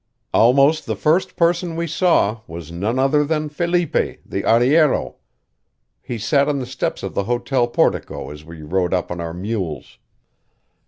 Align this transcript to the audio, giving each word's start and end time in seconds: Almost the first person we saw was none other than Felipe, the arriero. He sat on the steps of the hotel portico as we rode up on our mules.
Almost 0.33 0.87
the 0.87 0.95
first 0.95 1.35
person 1.35 1.75
we 1.75 1.85
saw 1.85 2.41
was 2.47 2.71
none 2.71 2.97
other 2.97 3.23
than 3.23 3.49
Felipe, 3.49 4.19
the 4.25 4.41
arriero. 4.45 5.17
He 6.01 6.17
sat 6.17 6.49
on 6.49 6.57
the 6.57 6.65
steps 6.65 7.03
of 7.03 7.13
the 7.13 7.25
hotel 7.25 7.67
portico 7.67 8.31
as 8.31 8.43
we 8.43 8.63
rode 8.63 8.95
up 8.95 9.11
on 9.11 9.21
our 9.21 9.35
mules. 9.35 9.99